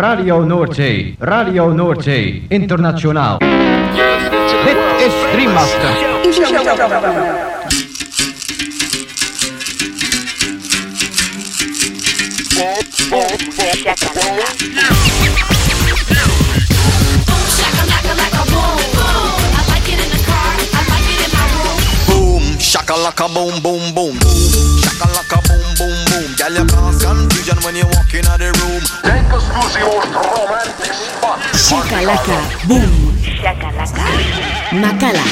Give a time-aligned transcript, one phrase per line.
[0.00, 3.38] Radio Noordzee, Radio Noordzee, internationaal.
[4.64, 7.00] Dit is Dreammaster.
[22.06, 24.16] Boom, shakalaka boom boom boom.
[24.82, 26.28] Shakalaka boom boom boom.
[26.36, 29.29] Girl, you cause confusion when you walk in the room.
[31.52, 33.12] Shakalaka, boom.
[33.20, 34.04] Shakalaka.
[34.72, 35.24] Makala,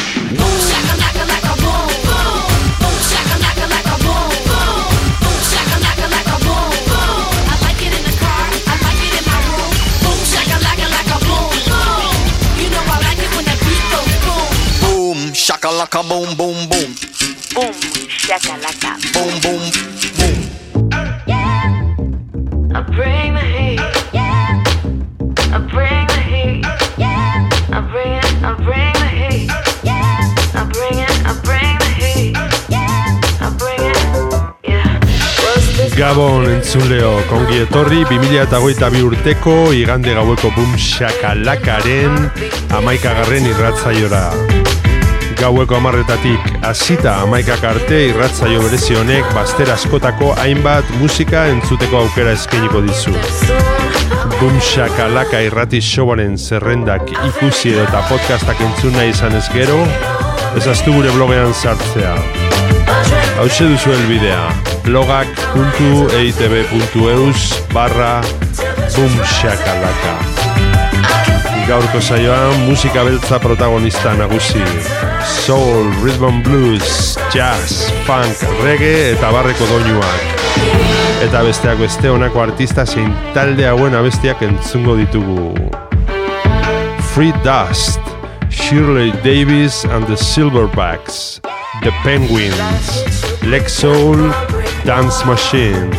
[14.80, 16.90] Boom, shakalaka boom boom boom.
[17.54, 17.72] Boom,
[18.08, 18.92] shakalaka.
[19.14, 19.97] Boom boom boom.
[19.97, 19.97] I
[35.98, 42.14] Gabon entzuleo, kongi etorri 2008 urteko igande gaueko bum shakalakaren
[42.78, 44.20] amaikagarren irratzaiora.
[45.40, 52.84] Gaueko amarretatik hasita amaikak arte irratzaio berezi honek baster askotako hainbat musika entzuteko aukera eskainiko
[52.86, 53.16] dizu.
[54.38, 59.80] Bum shakalaka irrati showaren zerrendak ikusi edo eta podcastak entzun nahi izan ez gero,
[60.62, 62.14] ezaztu gure blogean sartzea.
[63.38, 64.50] Hau duzu helbidea.
[64.82, 68.18] Blogak.eitb.eus barra
[68.96, 70.14] bumshakalaka
[71.68, 74.64] Gaurko saioan musika beltza protagonista nagusi.
[75.22, 80.22] Soul, Rhythm Blues, Jazz, Funk, Reggae eta barreko doinuak.
[81.28, 85.54] Eta besteak beste honako artista zein talde hauen abestiak entzungo ditugu.
[87.12, 88.00] Free Dust,
[88.50, 91.40] Shirley Davis and the Silverbacks,
[91.82, 92.88] The Penguins,
[93.44, 94.16] Lex Soul,
[94.84, 95.92] Dance Machine,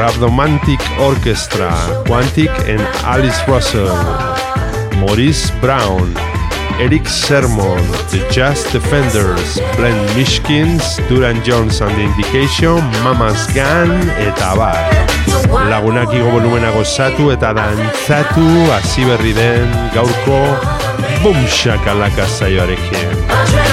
[0.00, 1.70] Rhabdomantic Orchestra,
[2.06, 3.94] Quantic and Alice Russell,
[4.98, 6.12] Maurice Brown,
[6.80, 7.78] Eric Sermon,
[8.10, 14.80] The Jazz Defenders, Glenn Mishkins, Duran Jones and the Indication, Mama's Gun, eta bar.
[15.70, 20.40] Lagunak igo volumena gozatu eta dantzatu hasi berri den gaurko
[21.22, 23.65] bumshakalaka zaioarekin.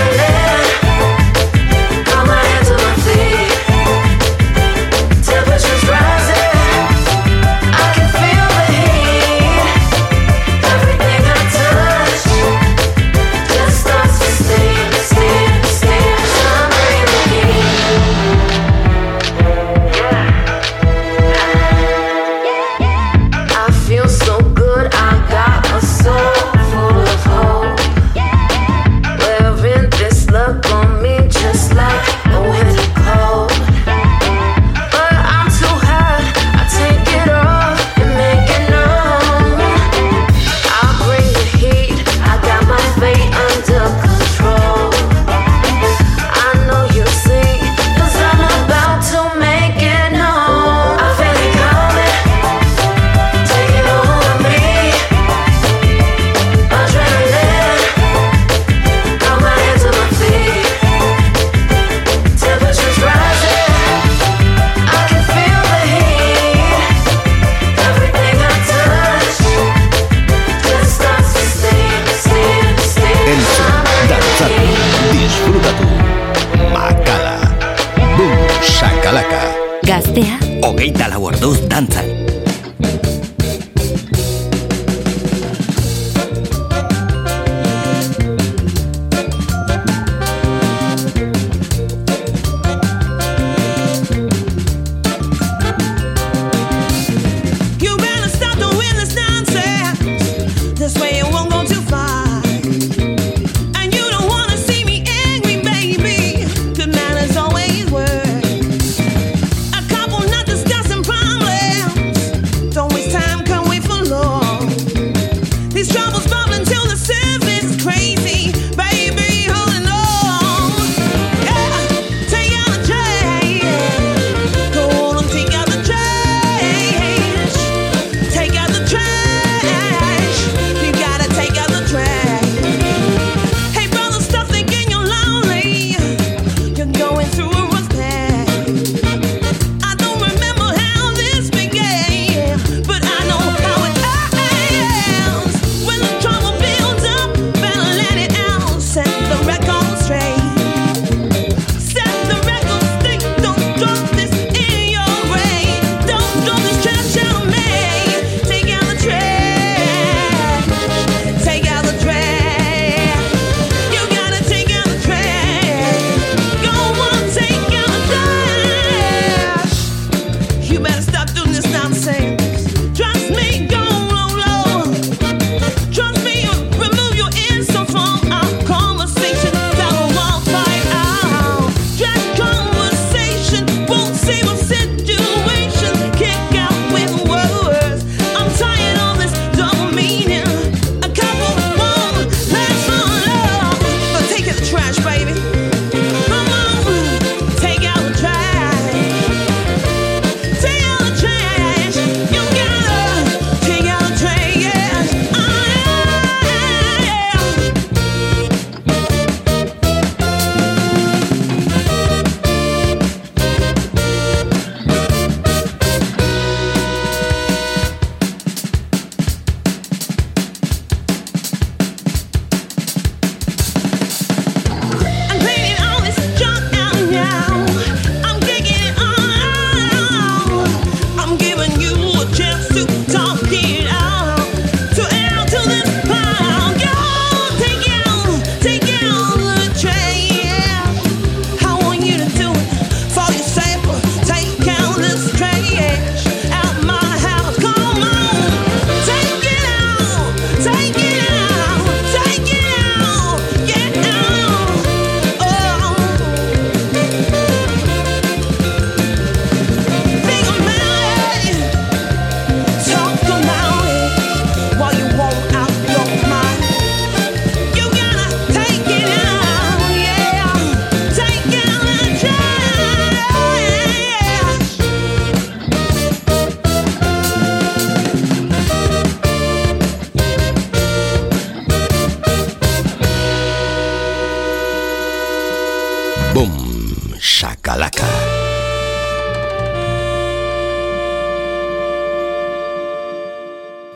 [79.93, 81.59] Gaztea, Hogeita lau orduz.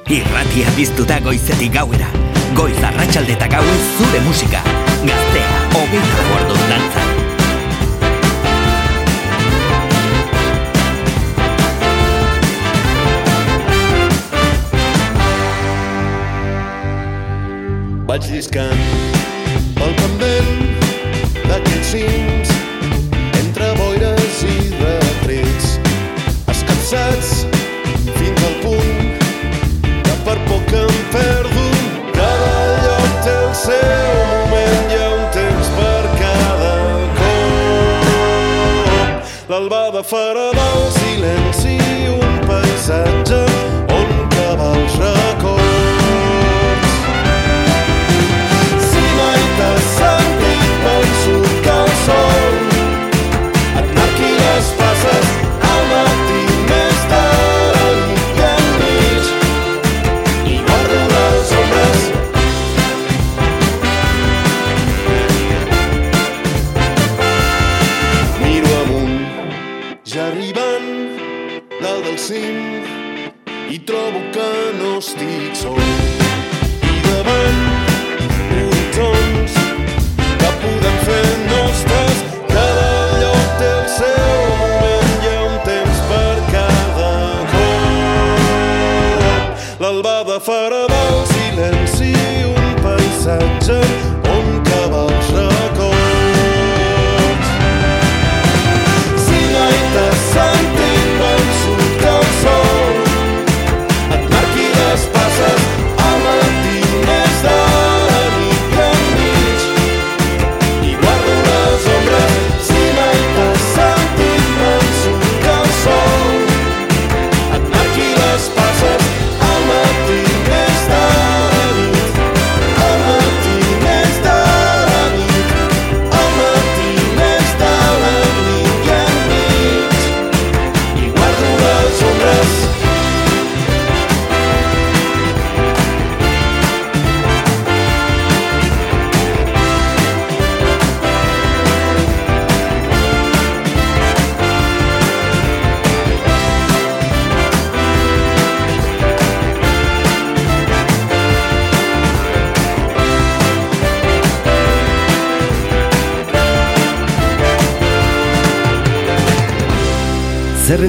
[0.07, 2.07] Irratia biztuta goizetik gauera.
[2.55, 4.61] Goiz arratsalde eta gauez zure musika.
[5.03, 7.03] Gaztea, hogeita gordon dantza.
[18.07, 18.87] Vaig lliscant
[19.75, 20.56] pel pendent
[39.97, 41.77] de fora del silenci
[42.07, 43.46] un paisatge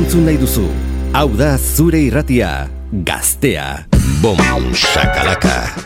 [0.08, 0.64] entzun nahi duzu.
[1.12, 2.68] Hau da zure irratia,
[3.04, 3.84] gaztea.
[4.22, 4.64] Bom, sakalaka.
[4.64, 5.77] Bom, sakalaka.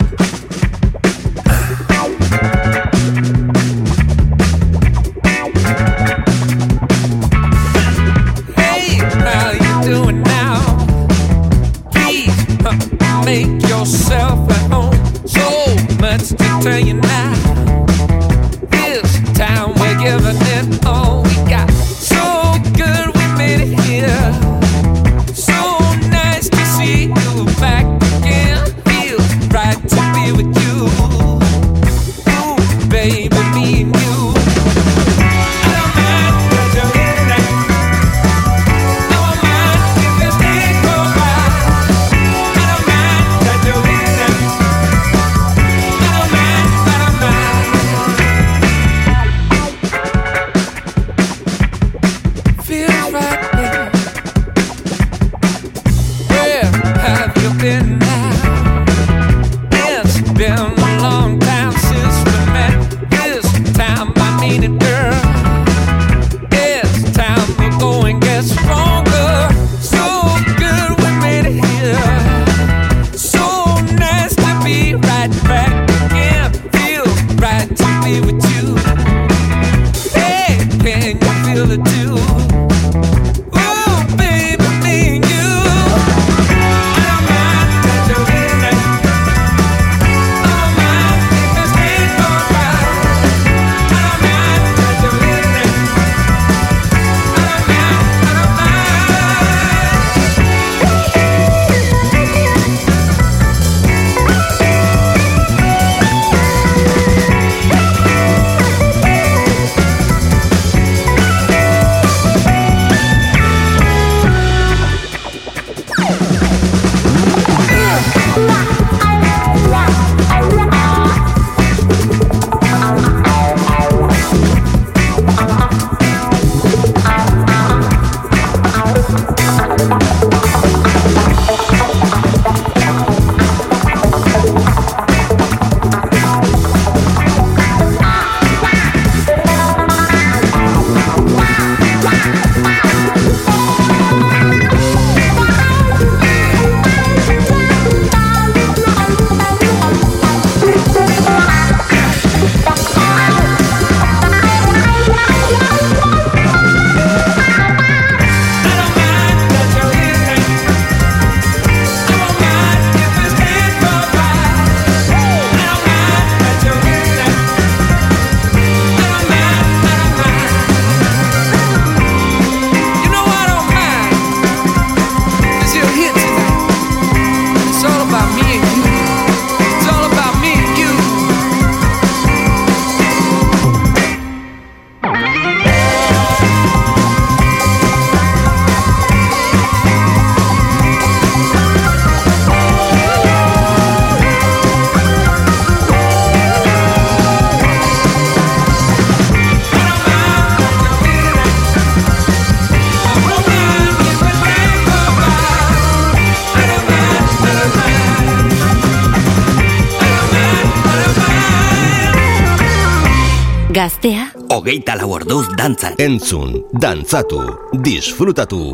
[214.73, 215.99] hogeita lau orduz dantzan.
[216.01, 217.43] Entzun, dantzatu,
[217.85, 218.73] disfrutatu,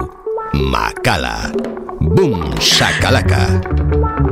[0.55, 1.51] makala,
[1.99, 3.59] bum, sakalaka.
[3.59, 4.28] Makala.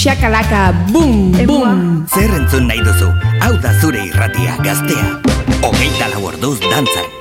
[0.00, 2.06] shakalaka, boom, boom.
[2.08, 3.10] Zer entzun nahi duzu,
[3.44, 5.06] hau da zure irratia gaztea.
[5.60, 7.19] Ogeita lau orduz dantzak.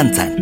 [0.00, 0.39] 蛋仔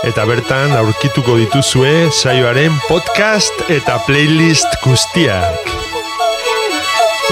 [0.08, 5.60] Eta bertan aurkituko dituzue saioaren podcast eta playlist guztiak.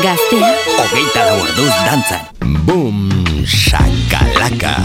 [0.04, 2.24] Gaztea, hogeita lau orduz dantzan.
[2.68, 3.08] Bum,
[3.48, 4.76] shakalaka.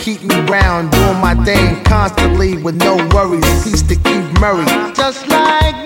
[0.00, 3.44] Keep me round, doing my thing constantly with no worries.
[3.62, 4.64] Peace to keep Murray.
[4.94, 5.76] Just like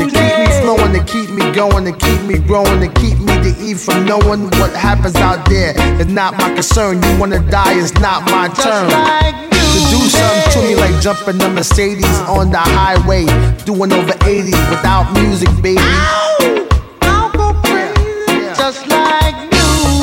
[0.00, 3.34] To keep me flowing, to keep me going, to keep me growing, to keep me
[3.44, 5.74] to eat from knowing what happens out there.
[6.00, 7.02] It's not my concern.
[7.02, 8.88] You wanna die, it's not my turn.
[8.88, 13.26] To do something to me like jumping a Mercedes on the highway,
[13.64, 15.76] doing over 80 without music, baby.
[15.76, 16.69] Just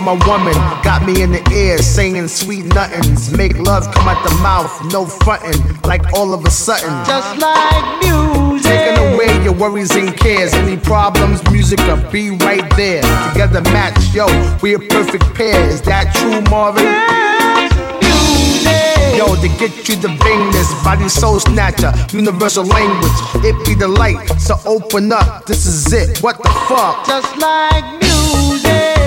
[0.00, 0.54] with my woman.
[0.82, 3.30] Got me in the air saying sweet nothings.
[3.36, 5.82] Make love come out the mouth, no frontin'.
[5.82, 6.90] Like all of a sudden.
[7.06, 8.70] Just like music.
[8.70, 10.52] Taking away your worries and cares.
[10.54, 13.02] Any problems, music will be right there.
[13.32, 14.26] Together match, yo,
[14.62, 15.68] we a perfect pair.
[15.68, 16.84] Is that true, Marvin?
[19.16, 23.44] Yo, to get you the bangness, body soul snatcher, universal language.
[23.44, 25.46] It be the light, so open up.
[25.46, 26.18] This is it.
[26.22, 27.06] What the fuck?
[27.06, 28.99] Just like music.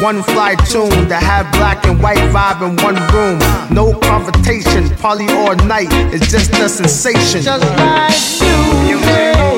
[0.00, 3.40] One fly tune to have black and white vibe in one room.
[3.74, 5.88] No confrontation, party all night.
[6.14, 7.42] It's just a sensation.
[7.42, 8.14] Just like
[8.86, 9.57] music.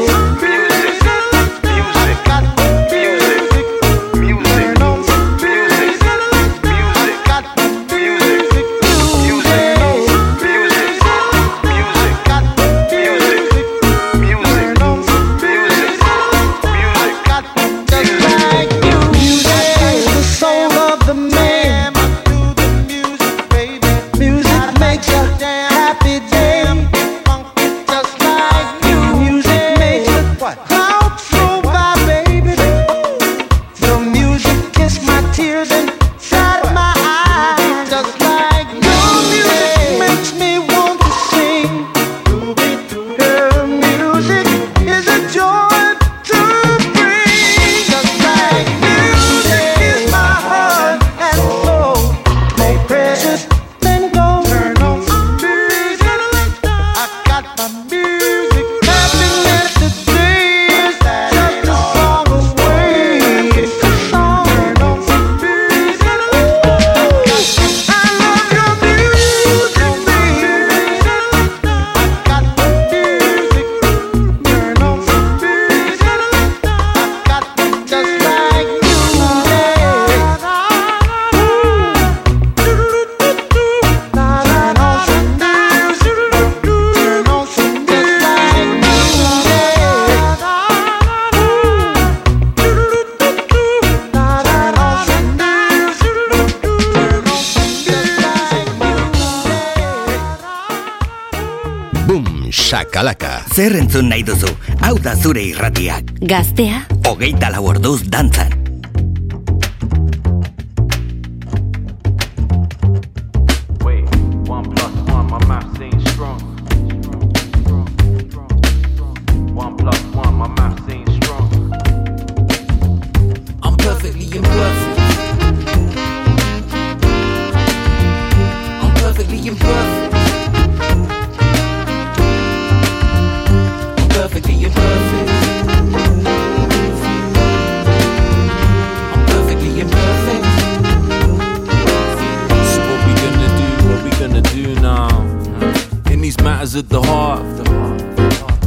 [103.91, 104.51] Entzun nahi duzu?
[104.87, 106.15] Hau da zure irratiak.
[106.23, 106.85] Gaztea.
[107.11, 108.60] Hogeita lau orduz dantzan.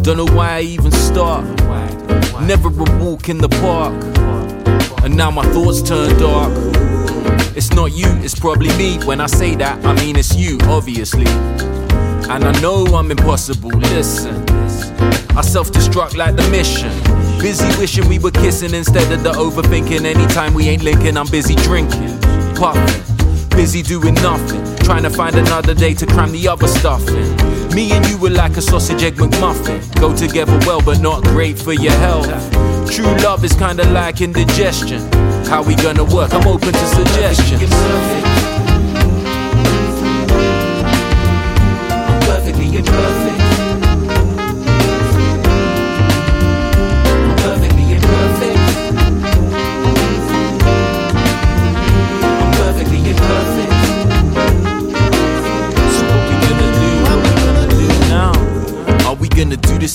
[0.03, 1.45] Don't know why I even start.
[2.41, 3.93] Never a walk in the park.
[5.01, 6.51] And now my thoughts turn dark.
[7.55, 8.97] It's not you, it's probably me.
[9.05, 11.25] When I say that, I mean it's you, obviously.
[12.29, 13.69] And I know I'm impossible.
[13.69, 14.43] Listen,
[15.37, 16.91] I self destruct like the mission.
[17.39, 20.03] Busy wishing we were kissing instead of the overthinking.
[20.03, 22.19] Anytime we ain't linking, I'm busy drinking,
[22.55, 23.03] puffing.
[23.55, 24.63] busy doing nothing.
[24.79, 27.62] Trying to find another day to cram the other stuff in.
[27.73, 29.99] Me and you were like a sausage egg McMuffin.
[29.99, 32.27] Go together well, but not great for your health.
[32.91, 35.01] True love is kinda like indigestion.
[35.45, 36.33] How we gonna work?
[36.35, 37.73] I'm open to suggestions.
[42.11, 43.42] I'm perfectly imperfect.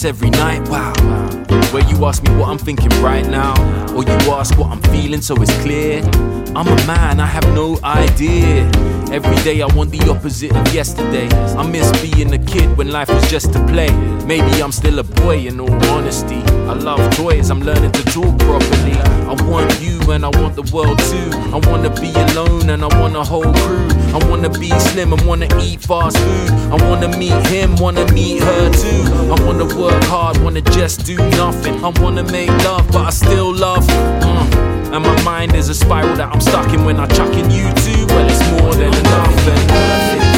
[0.09, 0.67] Every night?
[0.71, 0.95] Wow.
[1.89, 3.55] You ask me what I'm thinking right now,
[3.95, 6.03] or you ask what I'm feeling so it's clear.
[6.55, 8.69] I'm a man, I have no idea.
[9.11, 11.29] Every day I want the opposite of yesterday.
[11.57, 13.91] I miss being a kid when life was just to play.
[14.27, 16.43] Maybe I'm still a boy in all honesty.
[16.69, 18.99] I love toys, I'm learning to talk properly.
[19.29, 21.31] I want you and I want the world too.
[21.55, 23.89] I wanna be alone and I want a whole crew.
[24.13, 26.51] I wanna be slim and wanna eat fast food.
[26.73, 29.03] I wanna meet him, wanna meet her too.
[29.33, 31.78] I wanna work hard, wanna just do nothing.
[31.81, 33.87] I wanna make love, but I still love.
[33.89, 34.69] Uh.
[34.93, 37.69] And my mind is a spiral that I'm stuck in when I chuck in you
[37.85, 38.07] too.
[38.07, 39.49] Well, it's more than enough.
[39.49, 39.71] And
[40.33, 40.38] So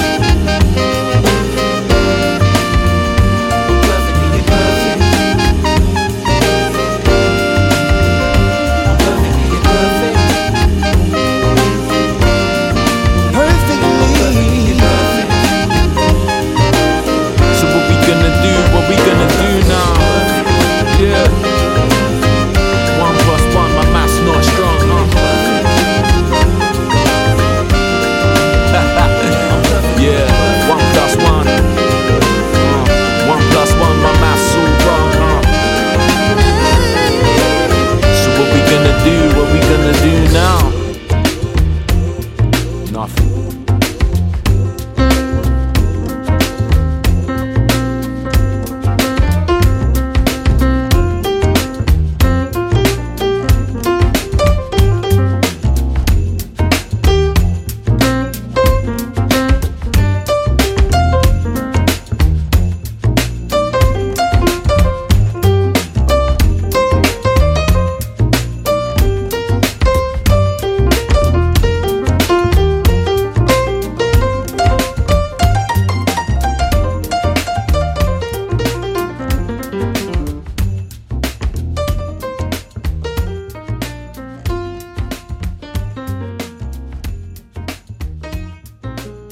[39.93, 40.30] gonna do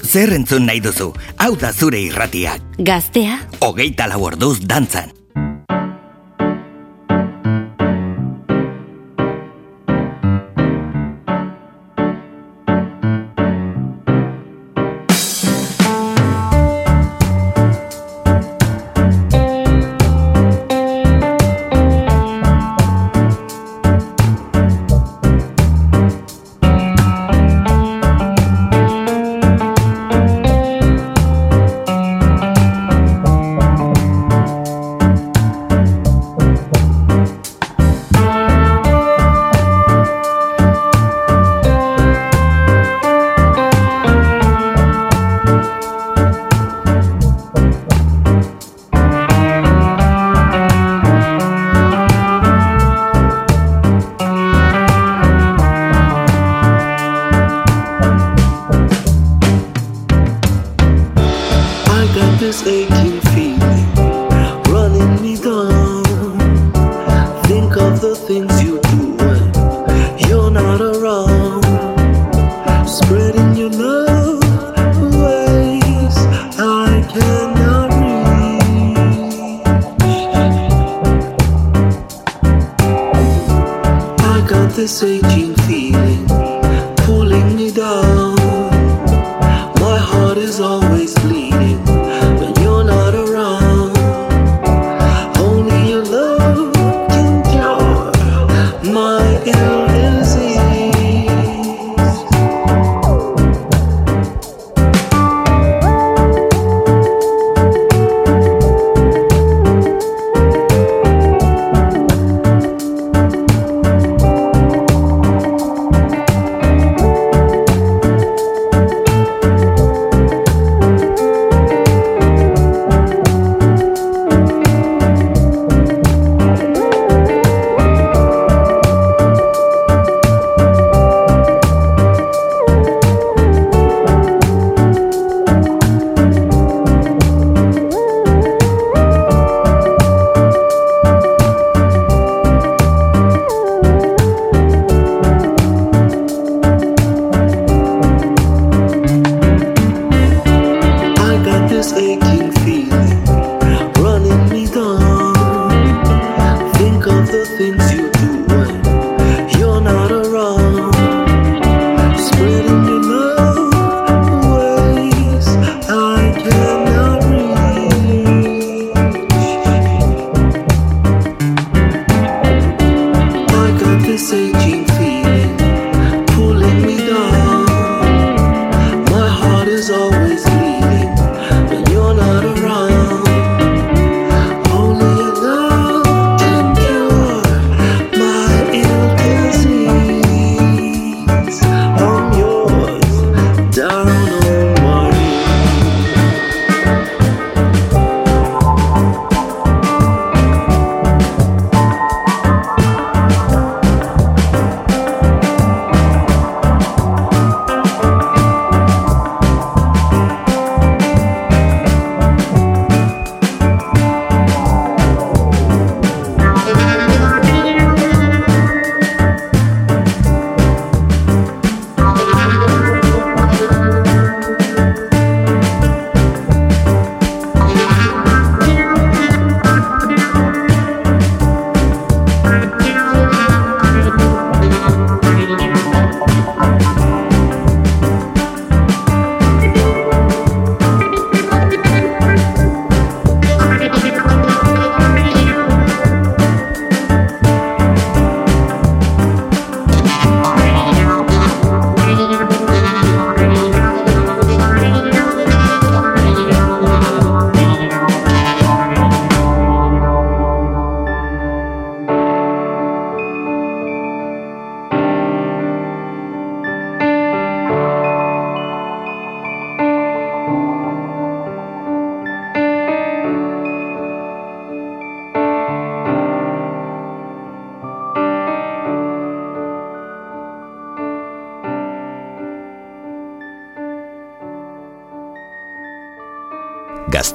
[0.09, 1.11] Zer entzun nahi duzu?
[1.37, 2.63] Hau da zure irratiak.
[2.81, 5.18] Gaztea, Hogeita lau orduz dantzan.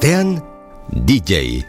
[0.05, 0.37] batean
[0.93, 1.65] DJ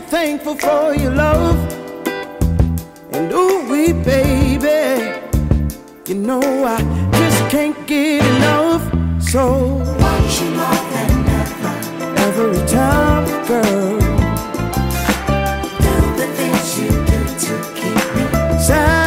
[0.00, 1.56] thankful, thankful, for your love.
[3.12, 5.20] And ooh, we baby,
[6.06, 6.78] you know I
[7.12, 8.82] just can't get enough.
[9.22, 11.74] So want you more than ever,
[12.20, 13.98] every time, girl.
[15.82, 18.24] Do the things you do to keep me
[18.58, 19.01] satisfied.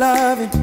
[0.00, 0.59] Loving,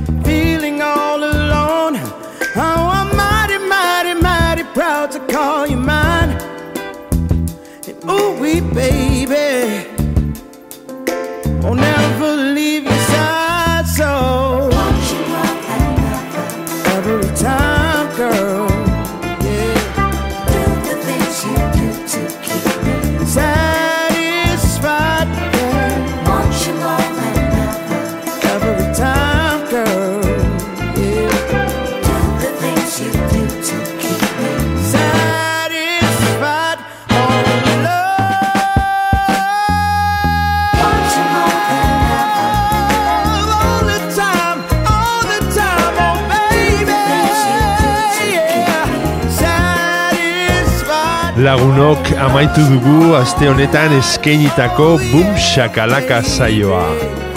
[51.47, 56.83] Lagunok amaitu dugu aste honetan eskeinitako Boom Shakalaka saioa.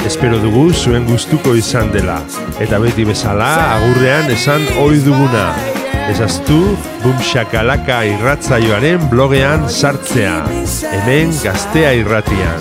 [0.02, 2.18] Espero dugu zuen gustuko izan dela.
[2.58, 5.54] Eta beti bezala agurrean esan ohi duguna.
[6.10, 6.58] Ezaztu
[7.04, 10.42] Boom Shakalaka irratzaioaren blogean sartzea.
[10.90, 12.60] Hemen gaztea irratian.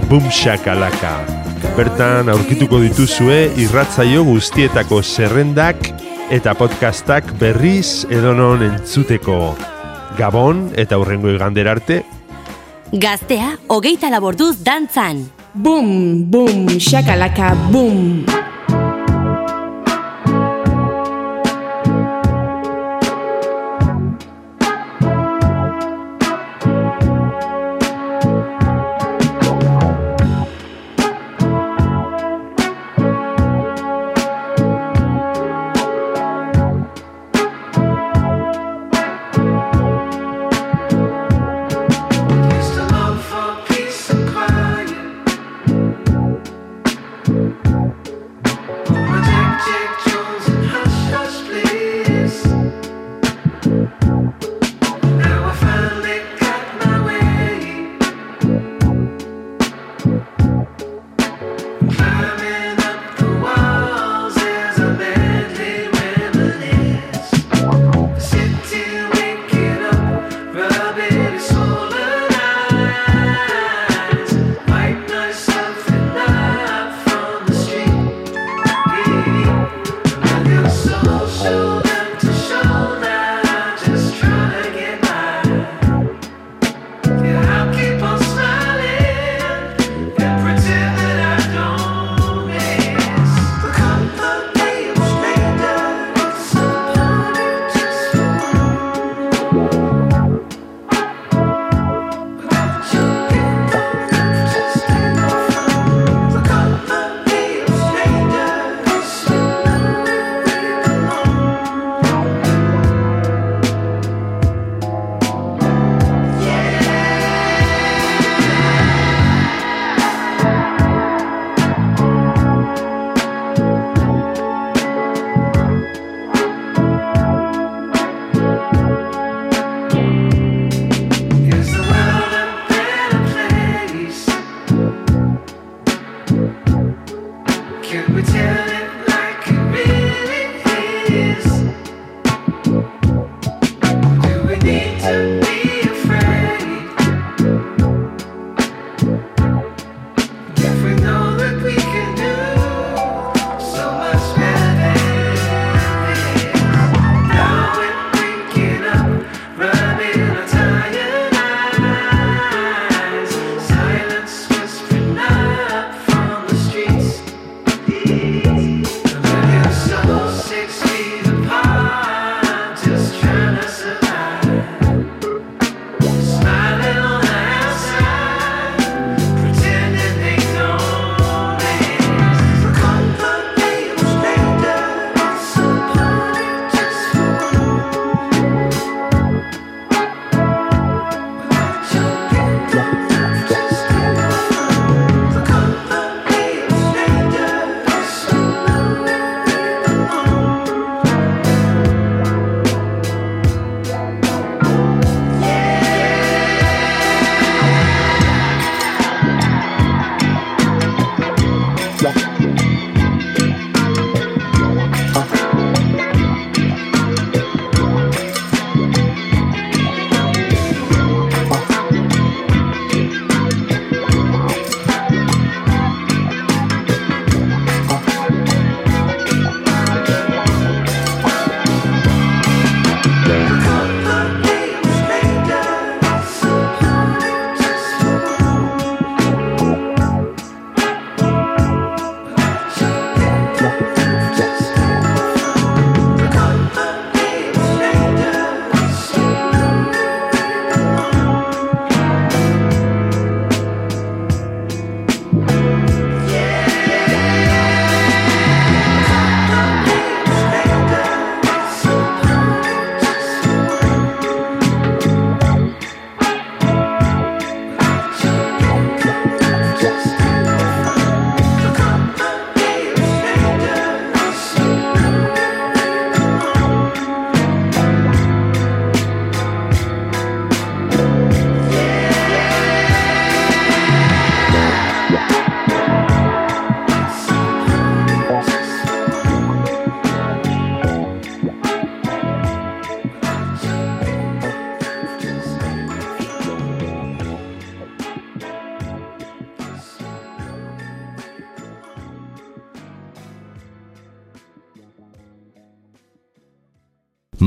[0.09, 1.40] bumshakalaka.
[1.77, 5.87] Bertan aurkituko dituzue irratzaio guztietako zerrendak
[6.33, 9.55] eta podcastak berriz edonon entzuteko.
[10.19, 12.01] Gabon eta hurrengo igandera arte.
[12.91, 15.23] Gaztea, hogeita laborduz dantzan.
[15.53, 18.50] Boom, boom, shakalaka, boom.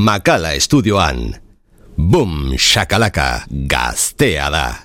[0.05, 1.33] Makala estudioan.
[1.97, 4.84] Boom, shakalaka, gaztea da.